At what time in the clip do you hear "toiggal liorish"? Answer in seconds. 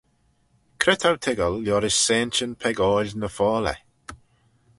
1.23-1.99